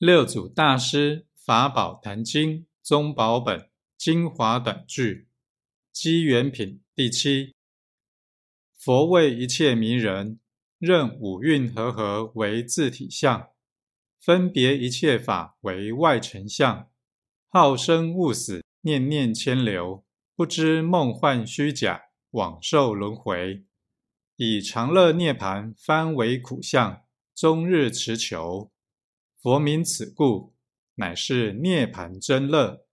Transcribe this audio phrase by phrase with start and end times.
[0.00, 5.28] 六祖大师法宝坛经宗宝本精华短句
[5.92, 7.54] 机缘品第七。
[8.74, 10.40] 佛为一切迷人，
[10.78, 13.50] 任五蕴和合为自体相，
[14.18, 16.88] 分别一切法为外成相，
[17.50, 20.02] 好生恶死，念念牵流，
[20.34, 23.66] 不知梦幻虚假，往受轮回，
[24.36, 27.02] 以长乐涅盘翻为苦相，
[27.34, 28.72] 终日持求。
[29.42, 30.52] 佛名此故，
[30.96, 32.84] 乃是涅盘真乐。